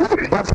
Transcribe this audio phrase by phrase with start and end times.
[0.00, 0.50] That's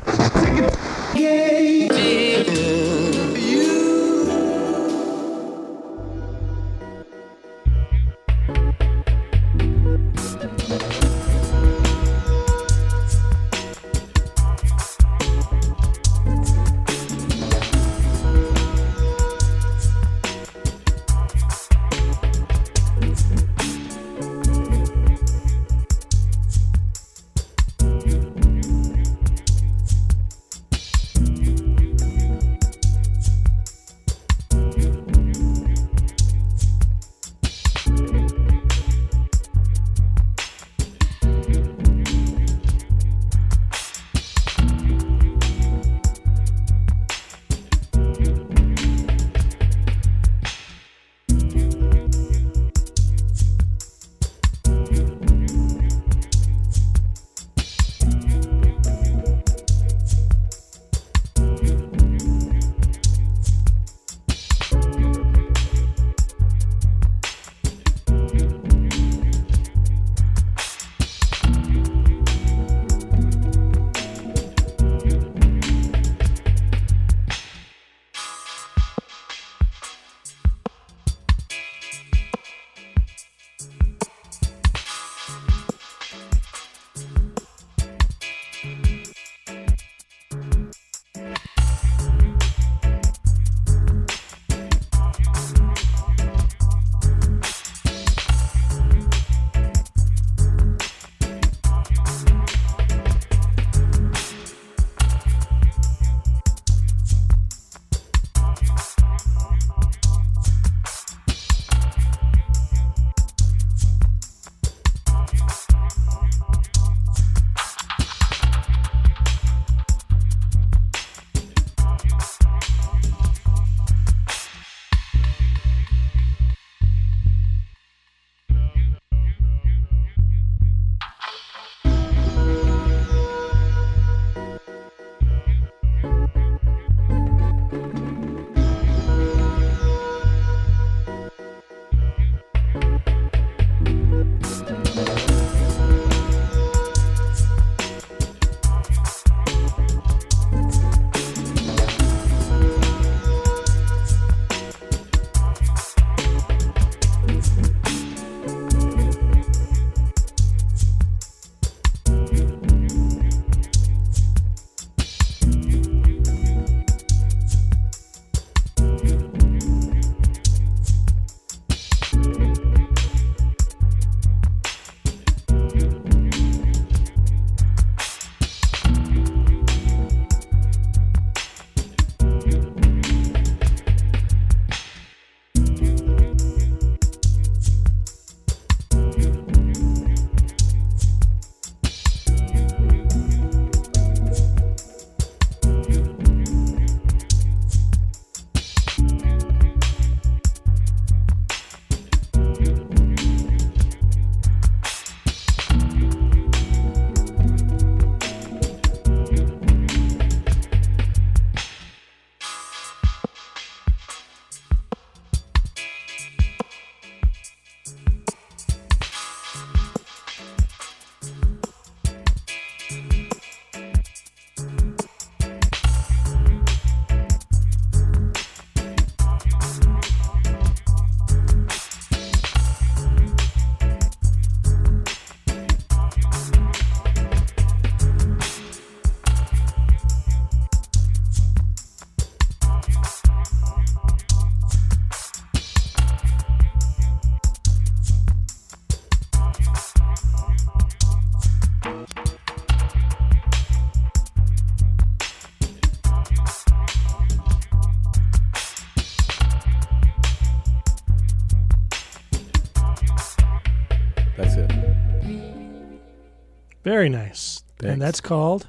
[266.85, 267.63] Very nice.
[267.79, 267.91] Thanks.
[267.91, 268.67] And that's called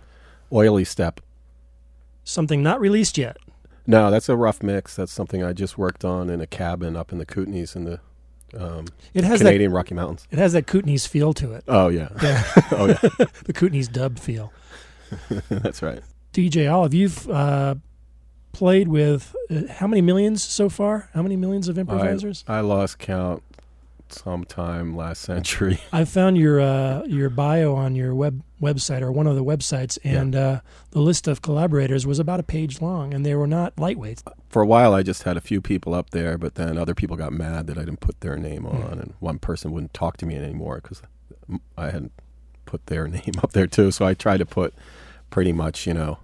[0.52, 1.20] Oily Step.
[2.24, 3.36] something not released yet.
[3.86, 4.96] No, that's a rough mix.
[4.96, 8.00] That's something I just worked on in a cabin up in the Kootenays in the
[8.58, 10.26] um, It has Canadian Rocky Mountains.
[10.30, 11.62] It has that Kootenays feel to it.
[11.68, 12.42] Oh yeah, Yeah,
[12.72, 12.98] oh yeah,
[13.44, 14.52] the Kootenays dub feel.
[15.50, 16.00] that's right.
[16.32, 17.76] DJ Olive, you've uh,
[18.52, 21.10] played with uh, how many millions so far?
[21.14, 22.44] How many millions of improvisers?
[22.48, 23.42] I lost count
[24.12, 25.80] sometime last century.
[25.92, 29.98] I found your uh, your bio on your web website or one of the websites,
[30.02, 30.20] Yeah.
[30.20, 30.60] and uh,
[30.90, 34.22] the list of collaborators was about a page long, and they were not lightweights.
[34.48, 37.16] For a while, I just had a few people up there, but then other people
[37.16, 38.98] got mad that I didn't put their name on, Hmm.
[39.00, 41.02] and one person wouldn't talk to me anymore because
[41.76, 42.12] I hadn't
[42.64, 43.90] put their name up there too.
[43.90, 44.72] So I tried to put
[45.30, 46.18] pretty much, you know,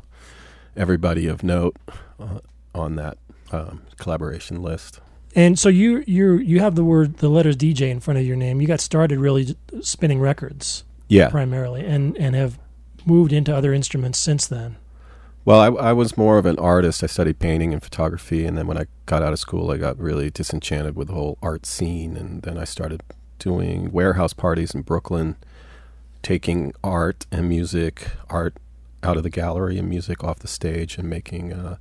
[0.77, 1.77] everybody of note
[2.19, 2.39] uh,
[2.75, 3.19] on that
[3.53, 5.01] um, collaboration list.
[5.35, 8.37] And so you you you have the word the letters DJ in front of your
[8.37, 8.61] name.
[8.61, 11.31] You got started really spinning records Yeah.
[11.31, 12.59] primarily, and and have
[13.07, 14.77] moved into other instruments since then.
[15.45, 17.03] Well, I, I was more of an artist.
[17.03, 19.99] I studied painting and photography, and then when I got out of school, I got
[19.99, 23.03] really disenchanted with the whole art scene, and then I started
[23.41, 25.35] doing warehouse parties in Brooklyn,
[26.23, 28.55] taking art and music, art
[29.03, 31.77] out of the gallery and music off the stage, and making uh,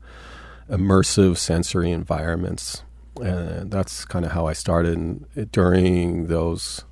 [0.68, 2.82] immersive sensory environments.
[3.18, 4.98] And that's kind of how I started.
[4.98, 6.86] And during those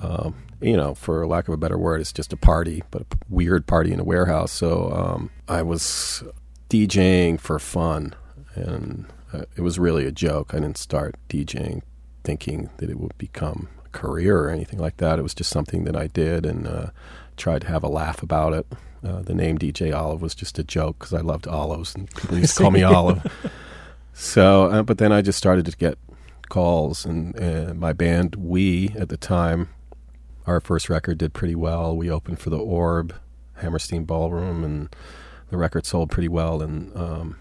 [0.00, 3.06] um, you know, for lack of a better word, it's just a party, but a
[3.28, 4.52] weird party in a warehouse.
[4.52, 6.22] So um, I was
[6.68, 8.14] DJing for fun,
[8.54, 10.52] and uh, it was really a joke.
[10.52, 11.82] I didn't start DJing
[12.24, 15.18] thinking that it would become a career or anything like that.
[15.18, 16.90] It was just something that I did and uh,
[17.36, 18.66] tried to have a laugh about it.
[19.02, 22.38] Uh, the name DJ Olive was just a joke because I loved olives, and people
[22.38, 23.24] used to call me Olive.
[24.12, 25.98] So, uh, but then I just started to get
[26.48, 29.68] calls, and uh, my band, We, at the time,
[30.46, 31.96] our first record did pretty well.
[31.96, 33.14] We opened for the Orb,
[33.54, 34.94] Hammerstein Ballroom, and
[35.48, 36.60] the record sold pretty well.
[36.60, 37.36] And um,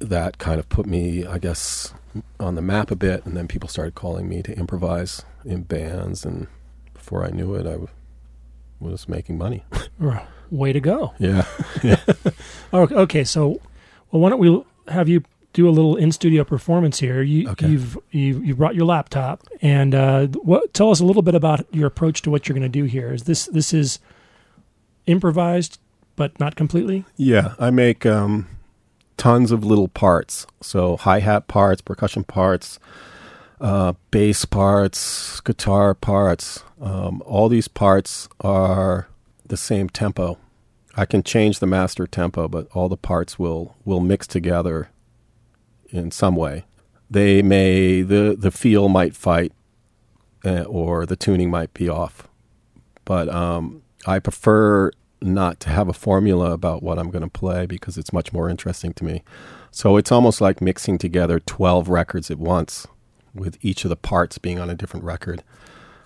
[0.00, 1.94] that kind of put me, I guess,
[2.38, 3.24] on the map a bit.
[3.24, 6.46] And then people started calling me to improvise in bands, and
[6.92, 7.88] before I knew it, I w-
[8.80, 9.64] was making money.
[10.50, 11.14] Way to go!
[11.18, 11.46] yeah,
[12.72, 13.60] Oh, okay, so
[14.14, 14.62] well, why don't we
[14.92, 15.24] have you
[15.54, 17.20] do a little in studio performance here?
[17.20, 17.66] You, Okay.
[17.66, 20.72] You've you you brought your laptop, and uh, what?
[20.72, 23.12] Tell us a little bit about your approach to what you're going to do here.
[23.12, 23.98] Is this this is
[25.06, 25.80] improvised,
[26.14, 27.04] but not completely?
[27.16, 27.54] yeah.
[27.58, 28.46] I make um,
[29.16, 30.46] tons of little parts.
[30.60, 32.78] So hi hat parts, percussion parts,
[33.60, 36.62] uh, bass parts, guitar parts.
[36.80, 39.08] Um, all these parts are
[39.44, 40.38] the same tempo.
[40.96, 44.90] I can change the master tempo, but all the parts will will mix together
[45.90, 46.64] in some way.
[47.10, 49.52] They may the the feel might fight,
[50.44, 52.28] uh, or the tuning might be off,
[53.04, 57.66] but um, I prefer not to have a formula about what I'm going to play
[57.66, 59.22] because it's much more interesting to me.
[59.70, 62.86] So it's almost like mixing together 12 records at once
[63.34, 65.42] with each of the parts being on a different record.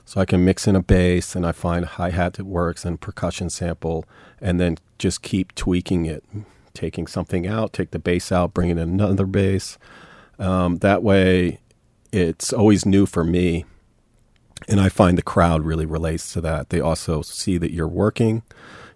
[0.08, 2.86] So I can mix in a bass and I find a hi hat that works
[2.86, 4.06] and percussion sample
[4.40, 6.24] and then just keep tweaking it,
[6.72, 9.76] taking something out, take the bass out, bring in another bass.
[10.38, 11.60] Um, that way
[12.10, 13.66] it's always new for me.
[14.66, 16.70] And I find the crowd really relates to that.
[16.70, 18.44] They also see that you're working.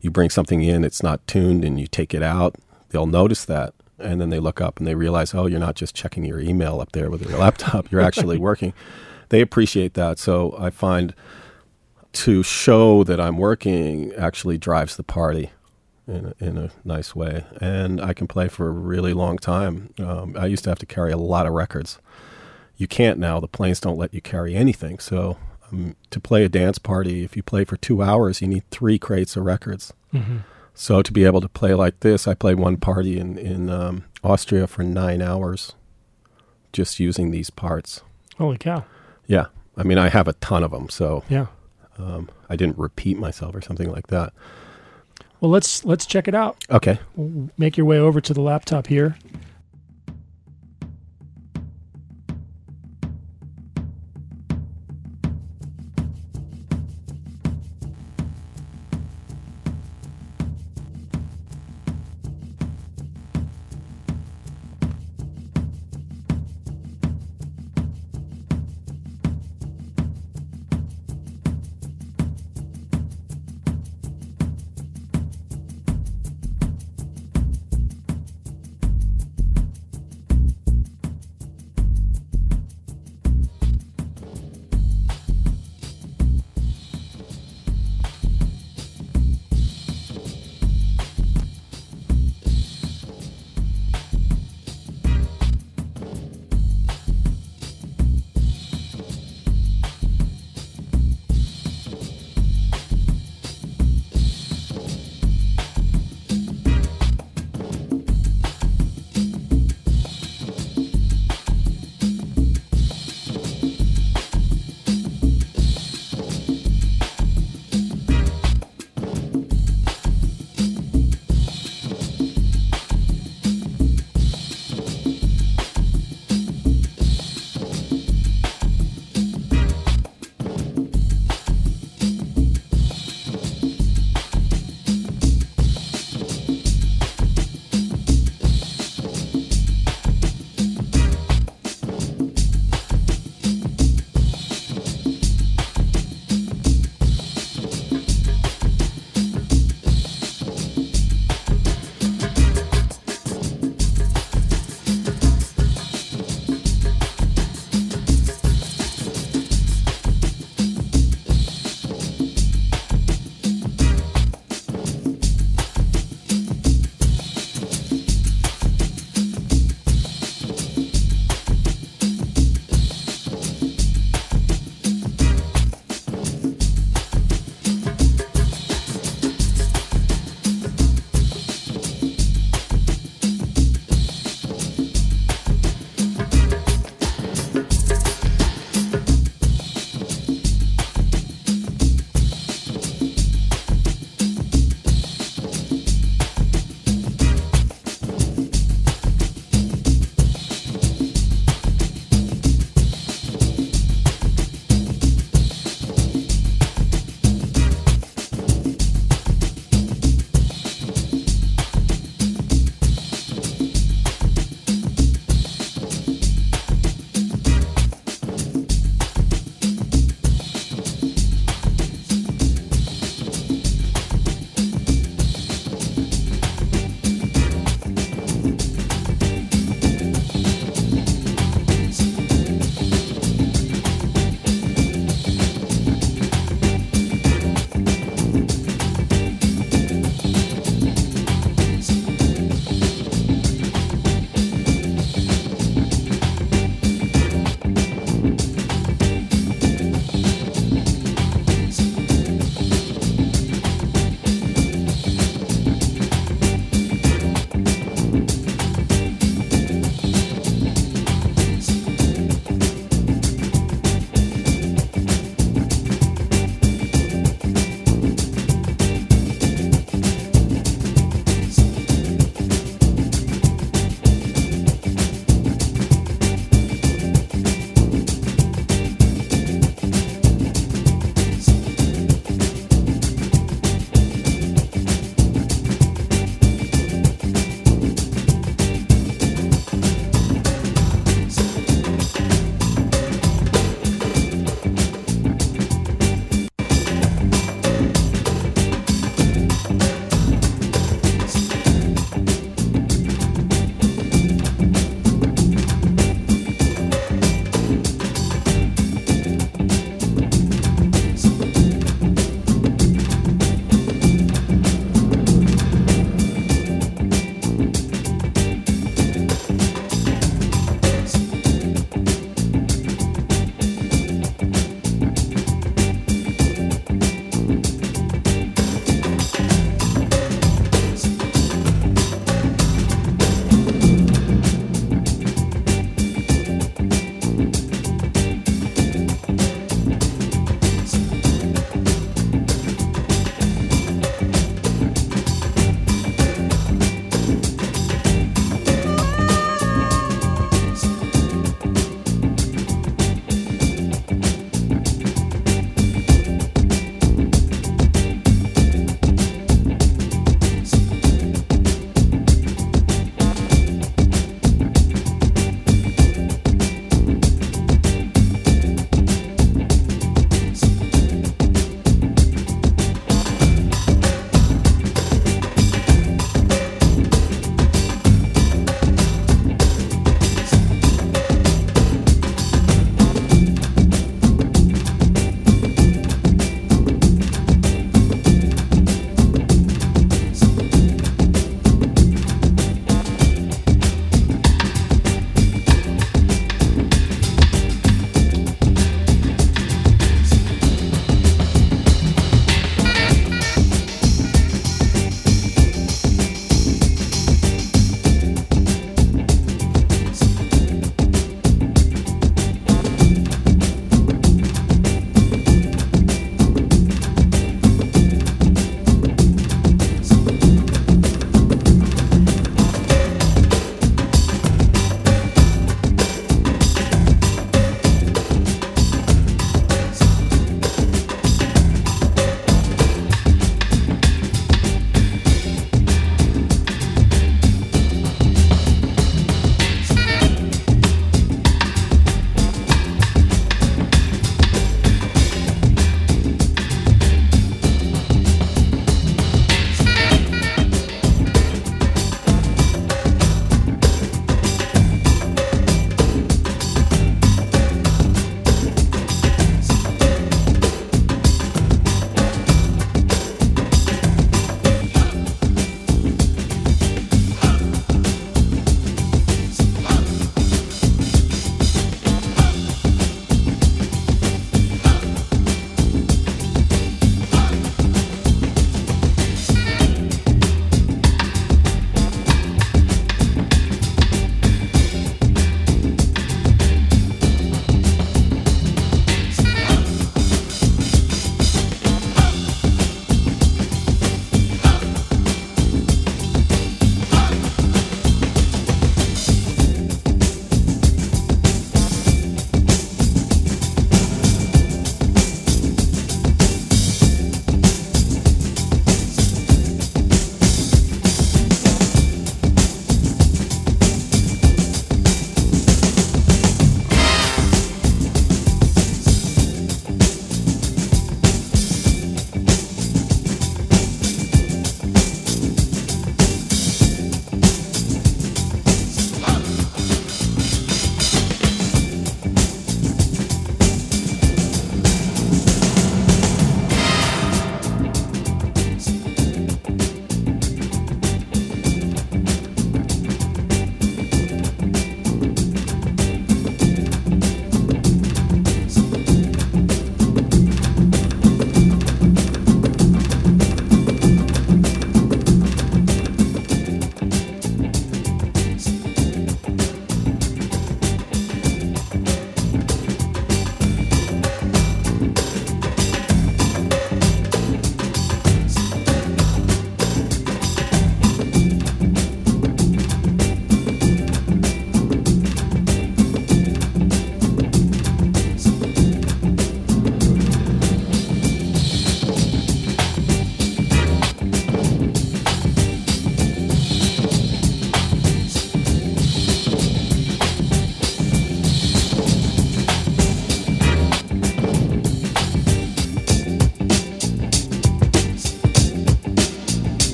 [0.00, 2.56] You bring something in, it's not tuned, and you take it out.
[2.88, 3.74] They'll notice that.
[3.98, 6.80] And then they look up and they realize, oh, you're not just checking your email
[6.80, 8.72] up there with your laptop, you're actually working.
[9.32, 10.18] They appreciate that.
[10.18, 11.14] So I find
[12.12, 15.52] to show that I'm working actually drives the party
[16.06, 17.46] in a, in a nice way.
[17.58, 19.94] And I can play for a really long time.
[19.98, 21.98] Um, I used to have to carry a lot of records.
[22.76, 23.40] You can't now.
[23.40, 24.98] The planes don't let you carry anything.
[24.98, 25.38] So
[25.72, 28.98] um, to play a dance party, if you play for two hours, you need three
[28.98, 29.94] crates of records.
[30.12, 30.40] Mm-hmm.
[30.74, 34.04] So to be able to play like this, I played one party in in um,
[34.22, 35.72] Austria for nine hours,
[36.70, 38.02] just using these parts.
[38.36, 38.84] Holy cow!
[39.26, 41.46] Yeah, I mean I have a ton of them, so Yeah.
[41.98, 44.32] um, I didn't repeat myself or something like that.
[45.40, 46.64] Well, let's let's check it out.
[46.70, 46.98] Okay,
[47.58, 49.16] Make your way over to the laptop here.